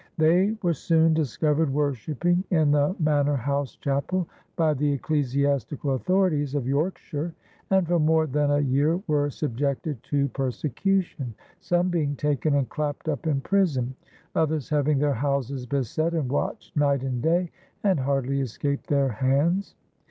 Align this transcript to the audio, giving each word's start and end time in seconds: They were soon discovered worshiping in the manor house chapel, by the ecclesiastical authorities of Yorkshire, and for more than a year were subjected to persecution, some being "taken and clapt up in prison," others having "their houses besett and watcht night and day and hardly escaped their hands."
They 0.17 0.57
were 0.63 0.73
soon 0.73 1.13
discovered 1.13 1.71
worshiping 1.71 2.43
in 2.49 2.71
the 2.71 2.95
manor 2.99 3.35
house 3.35 3.75
chapel, 3.75 4.27
by 4.55 4.73
the 4.73 4.93
ecclesiastical 4.93 5.93
authorities 5.93 6.55
of 6.55 6.65
Yorkshire, 6.65 7.35
and 7.69 7.87
for 7.87 7.99
more 7.99 8.25
than 8.25 8.49
a 8.49 8.61
year 8.61 8.97
were 9.05 9.29
subjected 9.29 10.01
to 10.05 10.27
persecution, 10.29 11.35
some 11.59 11.89
being 11.89 12.15
"taken 12.15 12.55
and 12.55 12.67
clapt 12.67 13.07
up 13.09 13.27
in 13.27 13.41
prison," 13.41 13.93
others 14.33 14.69
having 14.69 14.97
"their 14.97 15.13
houses 15.13 15.67
besett 15.67 16.13
and 16.13 16.31
watcht 16.31 16.75
night 16.75 17.03
and 17.03 17.21
day 17.21 17.51
and 17.83 17.99
hardly 17.99 18.41
escaped 18.41 18.87
their 18.87 19.09
hands." 19.09 19.75